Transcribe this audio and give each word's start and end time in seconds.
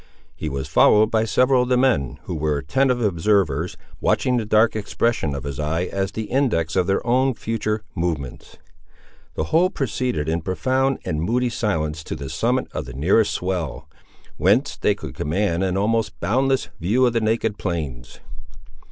He 0.35 0.49
was 0.49 0.67
followed 0.67 1.11
by 1.11 1.25
several 1.25 1.61
of 1.61 1.69
the 1.69 1.77
men, 1.77 2.17
who 2.23 2.33
were 2.33 2.57
attentive 2.57 2.99
observers, 3.01 3.77
watching 3.99 4.37
the 4.37 4.45
dark 4.47 4.75
expression 4.75 5.35
of 5.35 5.43
his 5.43 5.59
eye 5.59 5.83
as 5.83 6.11
the 6.11 6.23
index 6.23 6.75
of 6.75 6.87
their 6.87 7.05
own 7.05 7.35
future 7.35 7.83
movements. 7.93 8.57
The 9.35 9.43
whole 9.43 9.69
proceeded 9.69 10.27
in 10.27 10.41
profound 10.41 10.97
and 11.05 11.21
moody 11.21 11.49
silence 11.51 12.03
to 12.05 12.15
the 12.15 12.31
summit 12.31 12.65
of 12.71 12.85
the 12.85 12.93
nearest 12.93 13.31
swell, 13.31 13.87
whence 14.37 14.75
they 14.75 14.95
could 14.95 15.13
command 15.13 15.63
an 15.63 15.77
almost 15.77 16.19
boundless 16.19 16.69
view 16.79 17.05
of 17.05 17.13
the 17.13 17.21
naked 17.21 17.59
plains. 17.59 18.21